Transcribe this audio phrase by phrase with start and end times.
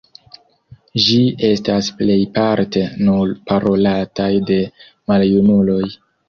[1.07, 1.17] Ĝi
[1.49, 4.59] estas plejparte nur parolataj de
[5.13, 5.81] maljunuloj.